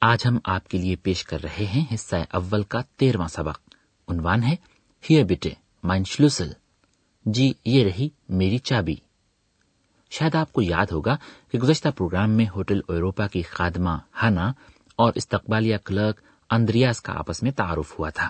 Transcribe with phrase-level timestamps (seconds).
[0.00, 3.58] آج ہم آپ کے لیے پیش کر رہے ہیں حصہ اول کا تیرواں سبق۔
[4.08, 4.56] عنوان ہے،
[5.10, 5.50] ہیئر بیٹے،
[5.84, 6.50] مائن شلوسل۔
[7.26, 8.94] جی یہ رہی میری چابی۔
[10.10, 11.16] شاید آپ کو یاد ہوگا
[11.50, 13.90] کہ گزشتہ پروگرام میں ہوٹل ایروپا کی خادمہ
[14.22, 14.52] ہانا
[14.96, 18.28] اور استقبالیہ کلرک اندریاز کا آپس میں تعارف ہوا تھا۔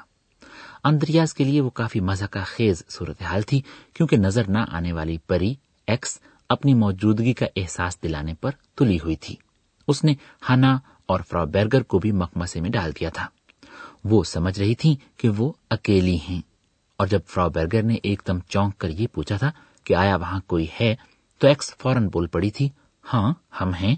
[0.84, 3.62] اندریاز کے لیے وہ کافی مزہ کا خیز صورتحال تھی،
[3.94, 5.54] کیونکہ نظر نہ آنے والی پری
[5.86, 9.36] ایکس اپنی موجودگی کا احساس دلانے پر تلی ہوئی تھی۔
[9.88, 10.14] اس نے
[10.50, 13.26] ہنا اور فرا بیرگر کو بھی مکمسے میں ڈال دیا تھا۔
[14.04, 16.40] وہ سمجھ رہی تھی کہ وہ اکیلی ہیں۔
[16.96, 19.50] اور جب فرا برگر نے ایک دم چونک کر یہ پوچھا تھا
[19.84, 20.94] کہ آیا وہاں کوئی ہے
[21.38, 22.68] تو ایکس فوراً بول پڑی تھی
[23.12, 23.96] ہاں ہم ہیں۔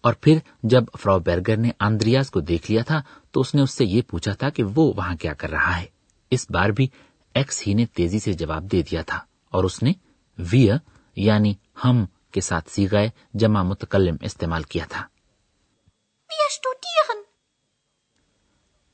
[0.00, 3.70] اور پھر جب فرا برگر نے آندریاز کو دیکھ لیا تھا تو اس نے اس
[3.70, 5.86] سے یہ پوچھا تھا کہ وہ وہاں کیا کر رہا ہے۔
[6.30, 6.88] اس بار بھی
[7.34, 9.92] ایکس ہی نے تیزی سے جواب دے دیا تھا اور اس نے
[10.38, 10.76] ویا
[11.16, 15.06] یعنی ہم کے ساتھ سیگے جمع متکلم استعمال کیا تھا۔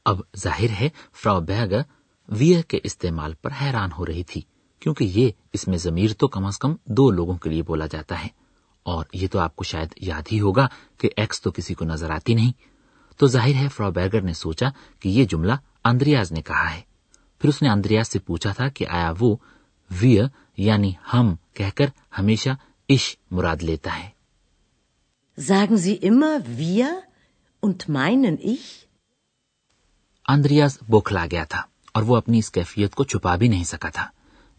[0.04, 1.72] اب ظاہر ہے فرا بیگ
[2.28, 4.40] ویئر کے استعمال پر حیران ہو رہی تھی
[4.80, 8.22] کیونکہ یہ اس میں ضمیر تو کم از کم دو لوگوں کے لیے بولا جاتا
[8.22, 8.28] ہے۔
[8.82, 10.68] اور یہ تو آپ کو شاید یاد ہی ہوگا
[10.98, 12.52] کہ ایکس تو کسی کو نظر آتی نہیں۔
[13.16, 14.66] تو ظاہر ہے فرا بیگر نے سوچا
[15.00, 15.52] کہ یہ جملہ
[15.84, 16.80] اندریاز نے کہا ہے۔
[17.38, 19.36] پھر اس نے اندریاز سے پوچھا تھا کہ آیا وہ
[20.00, 20.24] ویئر
[20.56, 21.86] یعنی ہم کہہ کر
[22.18, 22.50] ہمیشہ
[22.88, 24.12] ich مراد لیتا ہے
[25.38, 26.88] Sagen Sie immer wir
[27.62, 28.66] und meinen ich?
[30.28, 31.62] Andreas بوکھلا گیا تھا
[31.94, 34.06] اور وہ اپنی اس کیفیت کو چھپا بھی نہیں سکا تھا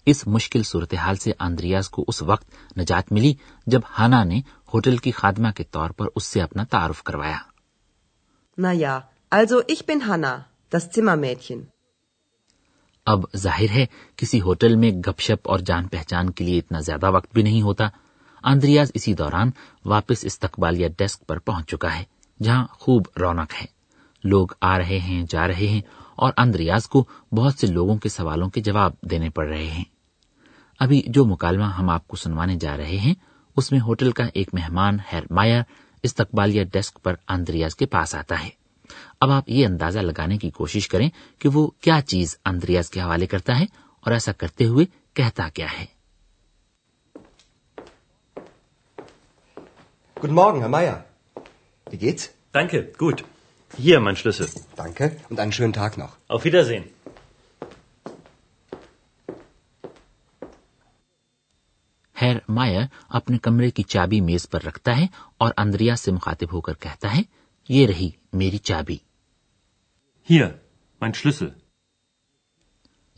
[0.08, 3.34] اس مشکل صورتحال سے آندریاز کو اس وقت نجات ملی
[3.68, 4.40] جب ہانا نے
[4.74, 7.38] ہوٹل کی خادمہ کے طور پر اس سے اپنا تعارف کروایا
[8.58, 9.00] نایا
[9.32, 10.36] also ich bin Hanna,
[10.72, 11.64] das Zimmermädchen.
[13.08, 13.86] اب ظاہر ہے
[14.16, 17.62] کسی ہوٹل میں گپ شپ اور جان پہچان کے لیے اتنا زیادہ وقت بھی نہیں
[17.62, 17.88] ہوتا
[18.46, 19.52] آندریاز اسی دوران
[19.86, 22.04] واپس استقبالیہ ڈیسک پر پہنچ چکا ہے،
[22.44, 23.66] جہاں خوب رونق ہے۔
[24.24, 25.82] لوگ آ رہے ہیں، جا رہے ہیں
[26.16, 29.84] اور اندریاز کو بہت سے لوگوں کے سوالوں کے جواب دینے پڑ رہے ہیں۔
[30.80, 33.14] ابھی جو مکالمہ ہم آپ کو سنوانے جا رہے ہیں،
[33.58, 35.64] اس میں ہوٹل کا ایک مہمان ہیر مایا
[36.04, 38.50] استقبالیہ ڈیسک پر اندریاز کے پاس آتا ہے۔
[39.22, 43.26] اب آپ یہ اندازہ لگانے کی کوشش کریں کہ وہ کیا چیز اندریاز کے حوالے
[43.26, 43.66] کرتا ہے
[44.00, 45.95] اور ایسا کرتے ہوئے کہتا کیا ہے۔
[50.26, 51.06] Guten Morgen, Herr Meier.
[51.88, 52.32] Wie geht's?
[52.52, 53.24] Danke, gut.
[53.74, 54.48] Hier mein Schlüssel.
[54.76, 56.18] Danke und einen schönen Tag noch.
[56.28, 56.86] Auf Wiedersehen.
[62.16, 65.06] Herr Meier اپنے کمرے کی چابی میز پر رکھتا ہے
[65.38, 67.22] اور اندریا سے مخاطب ہو کر کہتا ہے
[67.70, 68.98] یہ رہی میری چابی
[70.30, 70.52] Hier,
[71.02, 71.50] mein Schlüssel.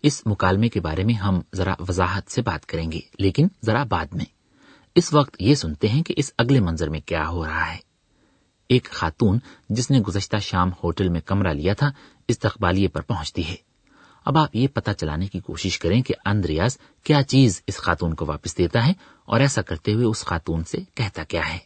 [0.03, 4.05] اس مکالمے کے بارے میں ہم ذرا وضاحت سے بات کریں گے لیکن ذرا بعد
[4.11, 4.36] میں
[4.97, 7.77] اس وقت یہ سنتے ہیں کہ اس اگلے منظر میں کیا ہو رہا ہے۔
[8.69, 11.91] ایک خاتون جس نے گزشتہ شام ہوٹل میں کمرہ لیا تھا
[12.27, 13.55] استقبالیے پر پہنچتی ہے۔
[14.25, 18.25] اب آپ یہ پتہ چلانے کی کوشش کریں کہ اندریاز کیا چیز اس خاتون کو
[18.25, 18.93] واپس دیتا ہے
[19.25, 21.57] اور ایسا کرتے ہوئے اس خاتون سے کہتا کیا ہے۔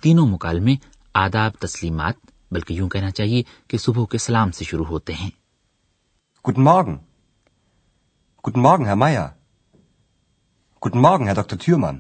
[0.03, 0.75] تینوں مکالمے
[1.15, 2.17] آداب تسلیمات
[2.51, 5.31] بلکہ یوں کہنا چاہیے کہ صبح کے سلام سے شروع ہوتے ہیں
[8.85, 9.29] Herr Meier.
[10.83, 11.57] Guten Morgen, Herr Dr.
[11.57, 11.99] Thürmann.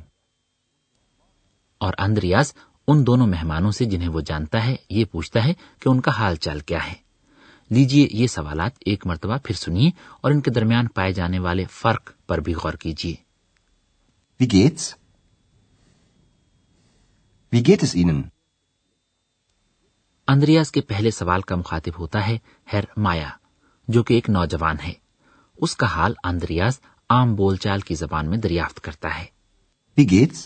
[1.80, 2.52] اور اندریاز
[2.88, 6.36] ان دونوں مہمانوں سے جنہیں وہ جانتا ہے یہ پوچھتا ہے کہ ان کا حال
[6.36, 6.94] چال کیا ہے
[7.70, 9.90] لیجیے یہ سوالات ایک مرتبہ پھر سنیے
[10.20, 13.14] اور ان کے درمیان پائے جانے والے فرق پر بھی غور کیجیے
[14.40, 14.96] Wie geht's?
[17.52, 18.22] Wie geht es Ihnen?
[20.28, 22.36] Andreas کے پہلے سوال کا مخاطب ہوتا ہے
[22.72, 23.28] ہیر مایا
[23.88, 24.92] جو کہ ایک نوجوان ہے
[25.58, 29.24] اس کا حال اندریاز عام بول چال کی زبان میں دریافت کرتا ہے
[29.96, 30.40] Wie geht's?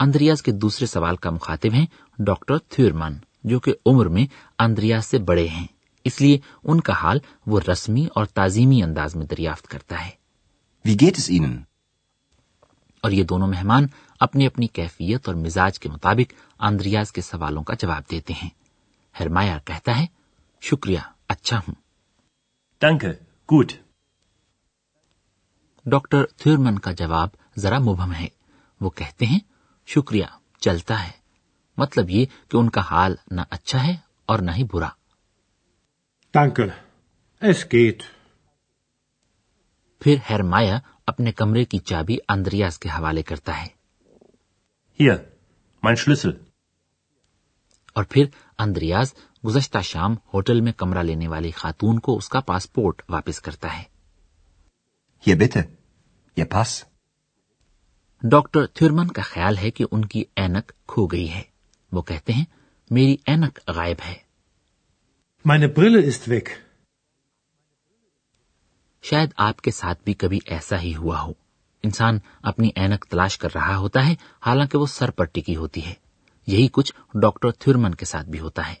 [0.00, 1.86] اندریاز کے دوسرے سوال کا مخاطب ہیں
[2.18, 4.26] ڈاکٹر تھیورمن جو کہ عمر میں
[4.58, 5.66] اندریاز سے بڑے ہیں
[6.06, 10.10] اس لیے ان کا حال وہ رسمی اور تعظیمی انداز میں دریافت کرتا ہے
[10.84, 11.56] Wie geht es Ihnen?
[13.04, 13.86] اور یہ دونوں مہمان
[14.20, 18.48] اپنی اپنی کیفیت اور مزاج کے مطابق اندریاز کے سوالوں کا جواب دیتے ہیں
[19.14, 20.06] ہرمایا کہتا ہے
[20.62, 20.98] شکریہ
[21.28, 21.74] اچھا ہوں
[22.82, 23.12] Danke.
[23.48, 23.72] Gut.
[25.86, 28.26] ڈاکٹر تھیورمن کا جواب ذرا مبہم ہے
[28.80, 29.38] وہ کہتے ہیں
[29.88, 30.24] شکریہ
[30.62, 31.10] چلتا ہے
[31.78, 33.96] مطلب یہ کہ ان کا حال نہ اچھا ہے
[34.26, 34.88] اور نہ ہی برا
[36.34, 36.68] Danke.
[37.42, 38.02] Es geht.
[40.02, 40.78] پھر ہرمایا
[41.08, 43.66] اپنے کمرے کی چابی اندریاز کے حوالے کرتا ہے
[45.00, 45.16] Hier,
[45.82, 46.32] mein Schlüssel.
[47.96, 48.24] اور پھر
[48.58, 49.12] اندریاز
[49.44, 53.82] گزشتہ شام ہوٹل میں کمرہ لینے والی خاتون کو اس کا پاسپورٹ واپس کرتا ہے
[55.24, 55.62] Hier bitte.
[56.36, 56.78] Ihr Pass.
[58.22, 61.42] Doctor Thurmann کا خیال ہے کہ ان کی اینک کھو گئی ہے
[61.92, 62.44] وہ کہتے ہیں
[62.90, 64.14] میری اینک غائب ہے
[65.44, 66.48] Meine Brille ist weg.
[69.02, 71.32] شاید آپ کے ساتھ بھی کبھی ایسا ہی ہوا ہو۔
[71.82, 74.14] انسان اپنی اینک تلاش کر رہا ہوتا ہے
[74.46, 75.94] حالانکہ وہ سر پر ٹکی ہوتی ہے۔
[76.46, 78.74] یہی کچھ ڈاکٹر تھرمن کے ساتھ بھی ہوتا ہے۔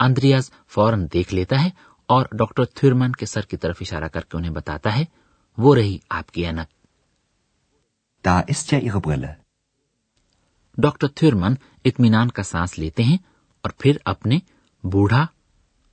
[0.00, 1.70] اندریاز فوراً دیکھ لیتا ہے
[2.06, 5.04] اور ڈاکٹر تھرمن کے سر کی طرف اشارہ کر کے انہیں بتاتا ہے
[5.58, 6.76] وہ رہی آپ کی اینک۔
[8.28, 9.34] Da ist ja Ihre Brille.
[10.78, 11.54] Doctor Thurmann
[11.84, 13.16] اطمینان کا سانس لیتے ہیں
[13.62, 14.38] اور پھر اپنے
[14.82, 15.26] بوڑھا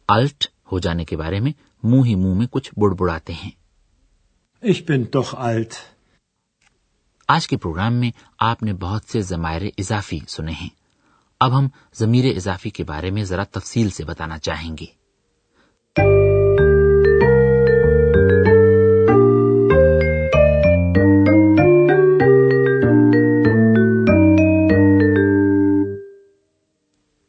[0.08, 1.52] الٹ ہو جانے کے بارے میں
[1.84, 3.52] منہ ہی منہ میں کچھ بڑ بڑاتے ہیں۔
[4.66, 5.74] Ich bin doch alt.
[7.28, 10.70] آج کے پروگرام میں آپ نے بہت سے ضمائر اضافی سنے ہیں
[11.40, 14.86] اب ہم ضمیر اضافی کے بارے میں ذرا تفصیل سے بتانا چاہیں گے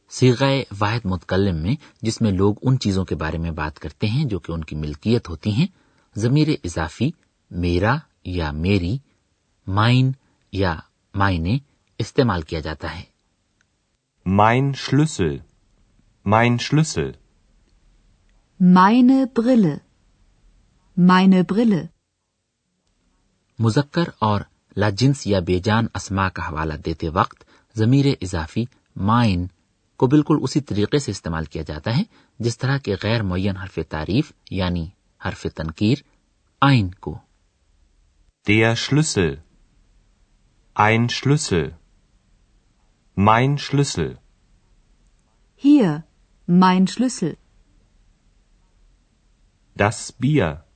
[0.09, 4.25] سیغائے واحد متکلم میں، جس میں لوگ ان چیزوں کے بارے میں بات کرتے ہیں
[4.25, 5.67] جو کہ ان کی ملکیت ہوتی ہیں،
[6.17, 7.11] ضمیر اضافی
[7.55, 8.97] میرا یا میری
[9.67, 10.12] مائن
[10.53, 10.75] یا
[11.15, 11.59] مائنے
[12.01, 13.03] استعمال کیا جاتا ہے
[14.27, 15.34] Mein Schlüssel.
[16.27, 17.11] Mein Schlüssel.
[18.61, 19.75] Meine Brille.
[20.96, 21.82] Meine Brille.
[23.58, 24.41] مذکر اور
[24.77, 27.44] لاجنس یا بے جان اسما کا حوالہ دیتے وقت
[27.77, 28.65] ضمیر اضافی
[28.96, 29.46] مائن
[30.01, 32.03] کو بالکل اسی طریقے سے استعمال کیا جاتا ہے
[32.39, 34.87] جس طرح کے غیر معین حرف تعریف یعنی
[35.20, 35.99] حرف تنکیر
[36.63, 37.19] آئین کو
[38.46, 39.43] Der Schlüssel.
[40.74, 41.79] Ein Schlüssel.
[43.15, 44.19] Mein Schlüssel.
[45.55, 46.05] Hier.
[46.46, 47.39] Mein Schlüssel.
[49.74, 50.67] Das Bier.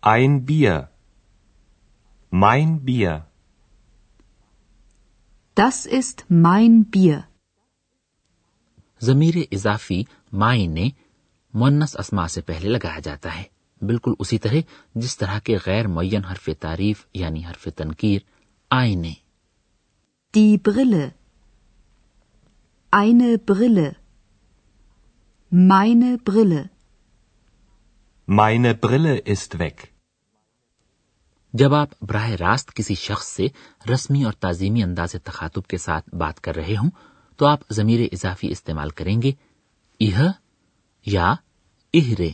[0.00, 0.92] Ein Bier.
[2.30, 3.26] Mein Bier.
[5.56, 7.20] Das ist mein Bier.
[9.02, 10.02] ضمیر اضافی
[10.32, 10.88] مائن نے
[11.54, 13.44] مونس اسما سے پہلے لگایا جاتا ہے
[13.82, 14.54] بالکل اسی طرح
[14.94, 18.20] جس طرح کے غیر معین حرف تعریف یعنی حرف تنکیر
[18.70, 19.12] آئینے
[20.34, 21.14] Die Brille.
[22.92, 23.96] Eine Brille.
[25.52, 26.68] Meine Brille.
[28.28, 29.86] Meine Brille ist weg.
[31.54, 33.46] جب آپ براہ راست کسی شخص سے
[33.92, 36.90] رسمی اور تعظیمی انداز تخاطب کے ساتھ بات کر رہے ہوں
[37.38, 39.32] تو آپ ضمیر اضافی استعمال کریں گے
[40.00, 40.18] یہ
[41.06, 41.34] یا
[41.94, 42.30] اہرے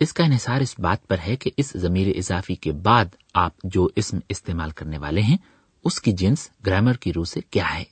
[0.00, 3.88] اس کا انحصار اس بات پر ہے کہ اس ضمیر اضافی کے بعد آپ جو
[3.96, 5.36] اسم استعمال کرنے والے ہیں،
[5.84, 7.84] اس کی جنس گرامر کی روح سے کیا ہے؟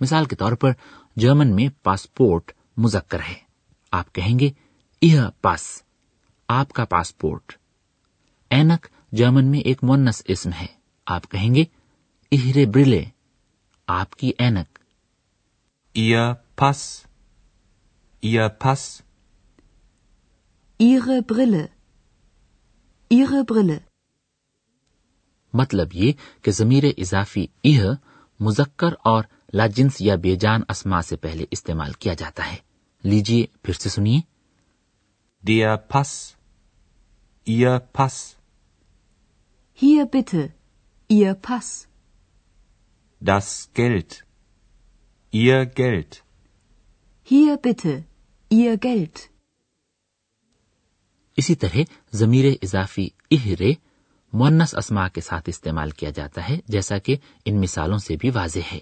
[0.00, 0.72] مثال کے طور پر،
[1.16, 3.34] جرمن میں پاسپورٹ مذکر ہے۔
[3.90, 4.50] آپ کہیں گے،
[5.02, 5.82] یہ پاس،
[6.48, 7.52] آپ کا پاسپورٹ۔
[8.50, 10.66] اینک، جرمن میں ایک مونس اسم ہے۔
[11.06, 11.64] آپ کہیں گے،
[12.32, 13.04] اہرے برلے،
[13.86, 14.78] آپ کی اینک۔
[16.56, 17.06] پس
[18.48, 19.02] پس
[20.80, 21.68] Ihre Brille.
[23.10, 23.78] Ihre Brille.
[25.54, 26.12] مطلب یہ
[26.42, 27.90] کہ ضمیر اضافی یہ
[28.40, 32.56] مذکر اور لاجنس یا بے جان اسما سے پہلے استعمال کیا جاتا ہے
[33.04, 34.20] لیجیے پھر سے سنیے
[35.42, 36.14] دیا پس
[37.46, 38.22] یہ پس
[39.78, 40.52] Hier bitte.
[41.10, 41.88] Ihr Pass.
[43.20, 44.24] Das Geld.
[45.32, 46.22] Ihr Geld.
[47.22, 48.04] Hier bitte.
[48.50, 49.30] Ihr Geld.
[51.36, 51.78] اسی طرح
[52.12, 53.72] ضمیر اضافی اہ رے
[54.32, 58.74] مونس اسما کے ساتھ استعمال کیا جاتا ہے جیسا کہ ان مثالوں سے بھی واضح
[58.74, 58.78] ہے۔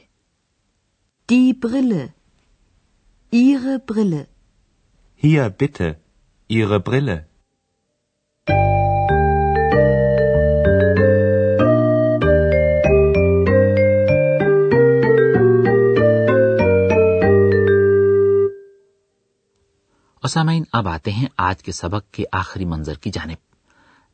[20.33, 23.55] سامعین، اب آتے ہیں آج کے سبق کے آخری منظر کی جانب۔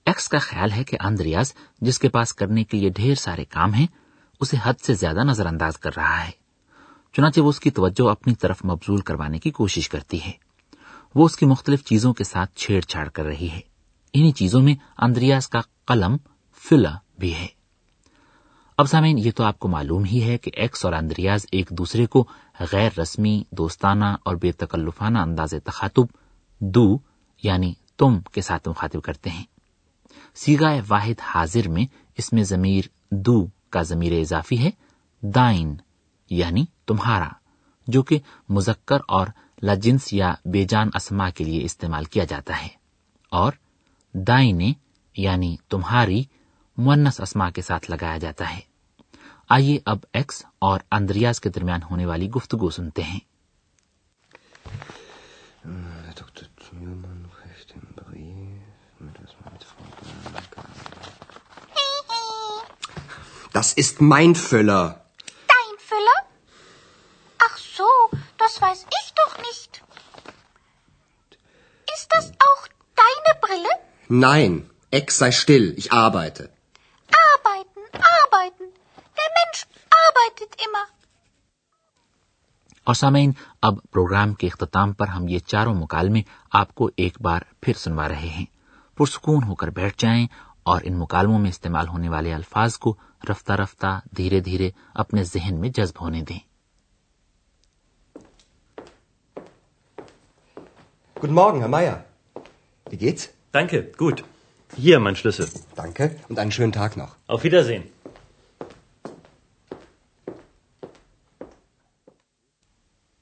[0.06, 3.74] ایکس کا خیال ہے کہ اندریاز، جس کے پاس کرنے کے لیے ڈھیر سارے کام
[3.74, 3.86] ہیں،
[4.40, 6.30] اسے حد سے زیادہ نظر انداز کر رہا ہے۔
[7.12, 10.32] چنانچہ وہ اس کی توجہ اپنی طرف مبزول کروانے کی کوشش کرتی ہے۔
[11.14, 13.60] وہ اس کی مختلف چیزوں کے ساتھ چھیڑ چھاڑ کر رہی ہے۔
[14.12, 16.16] انہی چیزوں میں اندریاز کا قلم
[16.68, 17.57] فلا بھی ہے۔
[18.78, 22.06] اب سامعین، یہ تو آپ کو معلوم ہی ہے کہ ایکس اور اندریاز ایک دوسرے
[22.06, 22.26] کو
[22.72, 26.04] غیر رسمی، دوستانہ اور بے تکلفانہ انداز تخاطب،
[26.58, 26.98] دو
[27.42, 29.44] یعنی تم کے ساتھ مخاطب کرتے ہیں۔
[30.34, 31.84] سیگائے واحد حاضر میں
[32.18, 34.70] اس میں ضمیر دو کا ضمیر اضافی ہے،
[35.22, 35.76] دائن
[36.30, 37.28] یعنی تمہارا،
[37.86, 38.18] جو کہ
[38.48, 39.26] مذکر اور
[39.62, 42.68] لجنس یا بے جان اسما کے لیے استعمال کیا جاتا ہے۔
[43.30, 43.52] اور
[44.14, 44.72] دائنے
[45.16, 46.24] یعنی تمہاری
[46.76, 48.67] منس اسما کے ساتھ لگایا جاتا ہے۔
[49.48, 53.20] آئیے اب ایکس اور اندریاز کے درمیان ہونے والی گفتگو سنتے ہیں۔
[74.10, 74.52] Nein,
[74.92, 76.57] Ex, sei still, ich arbeite.
[82.88, 86.20] اور سامعین اب پروگرام کے اختتام پر ہم یہ چاروں مکالمے
[86.52, 88.44] آپ کو ایک بار پھر سنوا رہے ہیں
[88.98, 90.26] پرسکون ہو کر بیٹھ جائیں
[90.62, 92.94] اور ان مکالموں میں استعمال ہونے والے الفاظ کو
[93.30, 96.38] رفتہ رفتہ دھیرے دھیرے اپنے ذہن میں جذب ہونے دیں
[101.16, 102.04] Guten Morgen, Herr Meier.
[102.86, 103.28] Wie geht's?
[103.52, 104.24] Danke, gut.
[104.72, 105.48] Hier mein Schlüssel.
[105.76, 107.16] Danke und einen schönen Tag noch.
[107.26, 107.82] Auf Wiedersehen.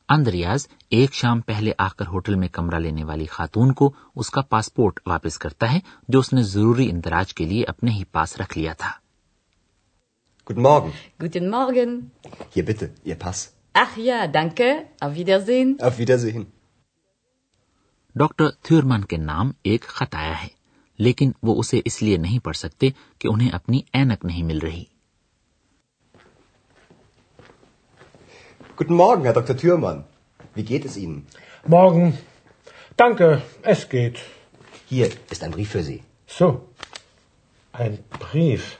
[0.08, 4.40] Andreas ایک شام پہلے آ کر ہوٹل میں کمرہ لینے والی خاتون کو اس کا
[4.48, 8.58] پاسپورٹ واپس کرتا ہے جو اس نے ضروری اندراج کے لیے اپنے ہی پاس رکھ
[8.58, 8.90] لیا تھا
[10.46, 10.92] Guten Morgen.
[11.18, 12.12] Guten Morgen.
[12.50, 13.52] Hier bitte, Ihr Pass.
[13.74, 14.66] Ach ja, danke.
[15.00, 15.72] Auf Wiedersehen.
[15.80, 16.44] Auf Wiedersehen.
[18.14, 20.48] Doctor Thurmann کے نام ایک خط آیا ہے
[20.98, 24.84] لیکن وہ اسے اس لیے نہیں پڑھ سکتے کہ انہیں اپنی اینک نہیں مل رہی
[28.76, 29.56] Guten Morgen, Herr Dr.
[29.56, 30.04] Thürmann.
[30.54, 31.26] Wie geht es Ihnen?
[31.66, 32.18] Morgen.
[32.98, 34.18] Danke, es geht.
[34.86, 36.02] Hier ist ein Brief für Sie.
[36.26, 36.68] So.
[37.72, 38.78] Ein Brief.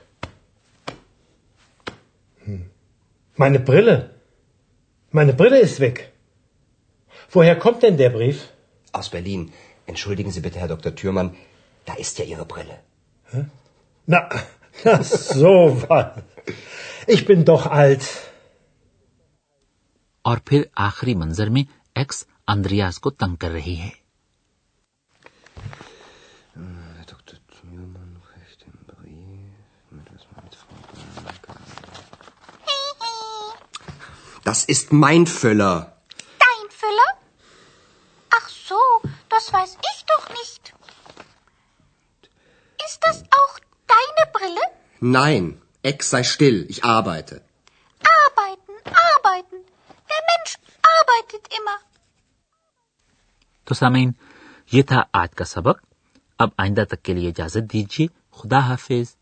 [2.45, 2.69] Hm.
[3.37, 4.11] Meine Brille.
[5.09, 6.11] Meine Brille ist weg.
[7.31, 8.49] Woher kommt denn der Brief?
[8.91, 9.51] Aus Berlin.
[9.87, 10.93] Entschuldigen Sie bitte, Herr Dr.
[10.93, 11.35] Thürmann.
[11.85, 12.77] Da ist ja Ihre Brille.
[14.05, 14.29] Na,
[14.83, 16.21] na so was.
[17.07, 18.26] Ich bin doch alt.
[20.27, 21.61] اور پھر آخری منظر میں
[21.95, 23.89] x Andreas کو تنگ کر رہی ہے
[34.49, 35.77] Das ist mein Füller.
[36.43, 37.09] Dein Füller?
[38.37, 38.79] Ach so,
[39.29, 40.73] das weiß ich doch nicht.
[42.85, 43.59] Ist das auch
[43.95, 44.69] deine Brille?
[45.17, 45.51] Nein,
[45.83, 47.46] Ex, sei still, ich arbeite.
[53.77, 54.11] سامعین
[54.71, 55.85] یہ تھا آج کا سبق۔
[56.39, 59.15] اب آئندہ تک کے لیے اجازت دیجیے خدا حافظ۔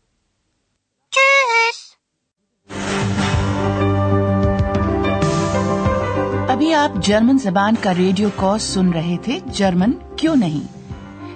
[6.48, 10.76] ابھی آپ جرمن زبان کا ریڈیو کورس سن رہے تھے جرمن کیوں نہیں؟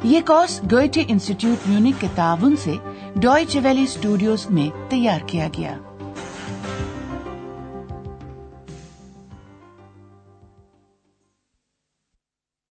[0.05, 2.75] یہ کورس گوئٹے انسٹیٹیوٹ میونک کے تعاون سے
[3.17, 5.79] ڈوائچ ویلی اسٹوڈیوز میں تیار کیا گیا۔